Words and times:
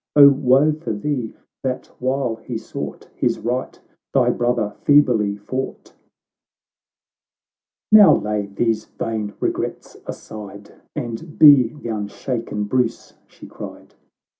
O 0.15 0.29
woe 0.29 0.71
for 0.71 0.93
thee, 0.93 1.35
that 1.61 1.85
while 2.01 2.37
he 2.37 2.57
sought 2.57 3.07
His 3.15 3.37
right, 3.37 3.79
thy 4.15 4.31
brother 4.31 4.75
feebly 4.83 5.37
fought!"— 5.37 5.93
XXIV 7.93 7.95
"Now 7.95 8.15
lay 8.15 8.47
these 8.47 8.85
vain 8.85 9.35
regrets 9.39 9.97
aside, 10.07 10.73
And 10.95 11.37
be 11.37 11.75
the 11.75 11.89
unshaken 11.89 12.63
Bruce!" 12.63 13.13
she 13.27 13.45
cried. 13.45 13.93